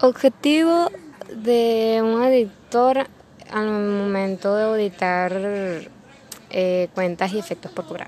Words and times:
Objetivo 0.00 0.92
de 1.34 1.98
un 2.04 2.22
auditor 2.22 3.08
al 3.50 3.68
momento 3.68 4.54
de 4.54 4.62
auditar 4.62 5.32
eh, 6.50 6.88
cuentas 6.94 7.32
y 7.32 7.40
efectos 7.40 7.72
por 7.72 7.84
cobrar. 7.84 8.06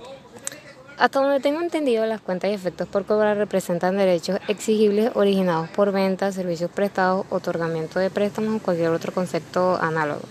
Hasta 0.99 1.21
donde 1.21 1.41
tengo 1.41 1.61
entendido, 1.61 2.07
las 2.07 2.21
cuentas 2.21 2.53
y 2.53 2.55
efectos 2.55 2.87
por 2.87 3.07
cobrar 3.07 3.37
representan 3.37 3.97
derechos 3.97 4.39
exigibles 4.47 5.11
originados 5.15 5.69
por 5.71 5.91
ventas, 5.91 6.37
servicios 6.37 6.71
prestados, 6.71 7.27
otorgamiento 7.29 7.99
de 7.99 8.09
préstamos 8.09 8.61
o 8.61 8.65
cualquier 8.65 8.91
otro 8.91 9.13
concepto 9.13 9.77
análogo. 9.83 10.23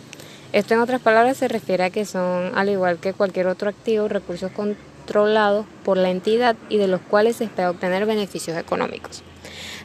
Esto 0.53 0.75
en 0.75 0.79
otras 0.79 1.01
palabras 1.01 1.35
se 1.35 1.49
refiere 1.49 1.83
a 1.83 1.89
que 1.89 2.05
son, 2.05 2.57
al 2.57 2.69
igual 2.69 2.99
que 2.99 3.11
cualquier 3.11 3.47
otro 3.47 3.69
activo, 3.69 4.07
recursos 4.07 4.49
por 5.83 5.97
la 5.97 6.09
entidad 6.09 6.55
y 6.69 6.77
de 6.77 6.87
los 6.87 7.01
cuales 7.01 7.37
se 7.37 7.45
espera 7.45 7.71
obtener 7.71 8.05
beneficios 8.05 8.57
económicos. 8.57 9.23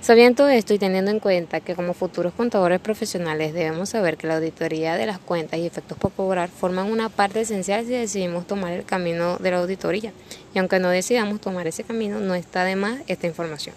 Sabiendo 0.00 0.48
esto 0.50 0.74
y 0.74 0.78
teniendo 0.78 1.10
en 1.10 1.18
cuenta 1.18 1.60
que 1.60 1.74
como 1.74 1.94
futuros 1.94 2.34
contadores 2.34 2.78
profesionales 2.78 3.54
debemos 3.54 3.88
saber 3.88 4.18
que 4.18 4.26
la 4.26 4.36
auditoría 4.36 4.96
de 4.96 5.06
las 5.06 5.18
cuentas 5.18 5.58
y 5.58 5.66
efectos 5.66 5.96
por 5.96 6.12
cobrar 6.12 6.50
forman 6.50 6.90
una 6.90 7.08
parte 7.08 7.40
esencial 7.40 7.86
si 7.86 7.92
decidimos 7.92 8.46
tomar 8.46 8.72
el 8.72 8.84
camino 8.84 9.38
de 9.38 9.50
la 9.50 9.60
auditoría. 9.60 10.12
Y 10.54 10.58
aunque 10.58 10.78
no 10.78 10.90
decidamos 10.90 11.40
tomar 11.40 11.66
ese 11.66 11.84
camino, 11.84 12.20
no 12.20 12.34
está 12.34 12.64
de 12.64 12.76
más 12.76 13.00
esta 13.06 13.26
información. 13.26 13.74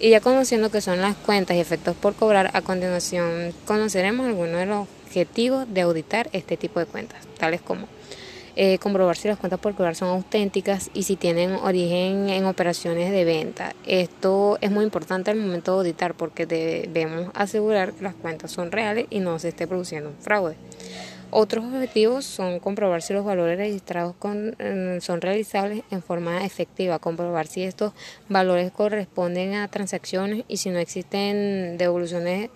Y 0.00 0.08
ya 0.08 0.20
conociendo 0.20 0.70
qué 0.70 0.80
son 0.80 1.02
las 1.02 1.16
cuentas 1.16 1.54
y 1.56 1.60
efectos 1.60 1.94
por 1.96 2.14
cobrar, 2.14 2.50
a 2.54 2.62
continuación 2.62 3.52
conoceremos 3.66 4.26
algunos 4.26 4.60
de 4.60 4.66
los 4.66 4.88
objetivos 5.04 5.66
de 5.68 5.82
auditar 5.82 6.30
este 6.32 6.56
tipo 6.56 6.80
de 6.80 6.86
cuentas, 6.86 7.26
tales 7.38 7.60
como 7.60 7.88
eh, 8.60 8.78
comprobar 8.78 9.16
si 9.16 9.28
las 9.28 9.38
cuentas 9.38 9.60
por 9.60 9.76
cobrar 9.76 9.94
son 9.94 10.08
auténticas 10.08 10.90
y 10.92 11.04
si 11.04 11.14
tienen 11.14 11.52
origen 11.52 12.28
en 12.28 12.44
operaciones 12.44 13.12
de 13.12 13.24
venta. 13.24 13.72
Esto 13.86 14.58
es 14.60 14.72
muy 14.72 14.82
importante 14.82 15.30
al 15.30 15.36
momento 15.36 15.70
de 15.70 15.78
auditar 15.78 16.14
porque 16.14 16.44
debemos 16.44 17.30
asegurar 17.34 17.92
que 17.92 18.02
las 18.02 18.16
cuentas 18.16 18.50
son 18.50 18.72
reales 18.72 19.06
y 19.10 19.20
no 19.20 19.38
se 19.38 19.50
esté 19.50 19.68
produciendo 19.68 20.10
un 20.10 20.16
fraude. 20.16 20.56
Otros 21.30 21.66
objetivos 21.66 22.24
son 22.24 22.58
comprobar 22.58 23.00
si 23.00 23.12
los 23.12 23.24
valores 23.24 23.58
registrados 23.58 24.16
mm, 24.20 24.98
son 25.02 25.20
realizables 25.20 25.84
en 25.92 26.02
forma 26.02 26.44
efectiva, 26.44 26.98
comprobar 26.98 27.46
si 27.46 27.62
estos 27.62 27.92
valores 28.28 28.72
corresponden 28.72 29.54
a 29.54 29.68
transacciones 29.68 30.44
y 30.48 30.56
si 30.56 30.70
no 30.70 30.80
existen 30.80 31.78
devoluciones 31.78 32.50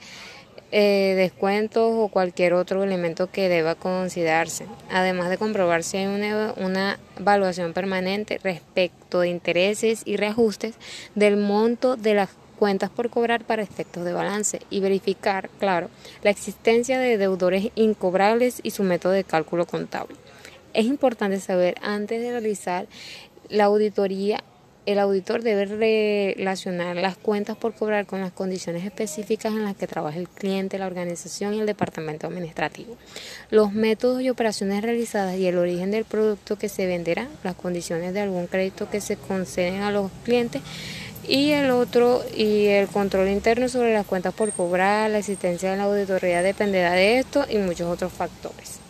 eh, 0.74 1.12
descuentos 1.16 1.92
o 1.94 2.08
cualquier 2.08 2.54
otro 2.54 2.82
elemento 2.82 3.30
que 3.30 3.50
deba 3.50 3.74
considerarse, 3.74 4.66
además 4.90 5.28
de 5.28 5.36
comprobar 5.36 5.82
si 5.82 5.98
hay 5.98 6.06
una, 6.06 6.54
una 6.56 6.98
evaluación 7.18 7.74
permanente 7.74 8.40
respecto 8.42 9.20
de 9.20 9.28
intereses 9.28 10.00
y 10.06 10.16
reajustes 10.16 10.74
del 11.14 11.36
monto 11.36 11.96
de 11.96 12.14
las 12.14 12.30
cuentas 12.58 12.88
por 12.88 13.10
cobrar 13.10 13.44
para 13.44 13.62
efectos 13.62 14.04
de 14.04 14.14
balance 14.14 14.60
y 14.70 14.80
verificar, 14.80 15.50
claro, 15.58 15.90
la 16.22 16.30
existencia 16.30 16.98
de 16.98 17.18
deudores 17.18 17.68
incobrables 17.74 18.60
y 18.62 18.70
su 18.70 18.82
método 18.82 19.12
de 19.12 19.24
cálculo 19.24 19.66
contable. 19.66 20.16
Es 20.72 20.86
importante 20.86 21.38
saber 21.38 21.74
antes 21.82 22.22
de 22.22 22.30
realizar 22.30 22.86
la 23.50 23.64
auditoría 23.64 24.42
el 24.84 24.98
auditor 24.98 25.42
debe 25.42 25.64
relacionar 25.66 26.96
las 26.96 27.16
cuentas 27.16 27.56
por 27.56 27.74
cobrar 27.74 28.06
con 28.06 28.20
las 28.20 28.32
condiciones 28.32 28.84
específicas 28.84 29.52
en 29.52 29.64
las 29.64 29.76
que 29.76 29.86
trabaja 29.86 30.18
el 30.18 30.28
cliente, 30.28 30.78
la 30.78 30.86
organización 30.86 31.54
y 31.54 31.60
el 31.60 31.66
departamento 31.66 32.26
administrativo, 32.26 32.96
los 33.50 33.72
métodos 33.72 34.22
y 34.22 34.30
operaciones 34.30 34.82
realizadas 34.82 35.36
y 35.36 35.46
el 35.46 35.56
origen 35.56 35.92
del 35.92 36.04
producto 36.04 36.56
que 36.56 36.68
se 36.68 36.86
venderá, 36.86 37.28
las 37.44 37.54
condiciones 37.54 38.12
de 38.12 38.20
algún 38.20 38.48
crédito 38.48 38.90
que 38.90 39.00
se 39.00 39.16
conceden 39.16 39.82
a 39.82 39.92
los 39.92 40.10
clientes 40.24 40.62
y 41.28 41.50
el 41.50 41.70
otro 41.70 42.22
y 42.36 42.66
el 42.66 42.88
control 42.88 43.28
interno 43.28 43.68
sobre 43.68 43.94
las 43.94 44.06
cuentas 44.06 44.34
por 44.34 44.52
cobrar, 44.52 45.10
la 45.10 45.18
existencia 45.18 45.70
de 45.70 45.76
la 45.76 45.84
auditoría 45.84 46.42
dependerá 46.42 46.92
de 46.92 47.20
esto 47.20 47.46
y 47.48 47.58
muchos 47.58 47.88
otros 47.88 48.12
factores. 48.12 48.81